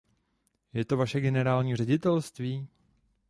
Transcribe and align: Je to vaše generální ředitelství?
Je 0.73 0.85
to 0.85 0.97
vaše 0.97 1.19
generální 1.19 1.75
ředitelství? 1.75 2.67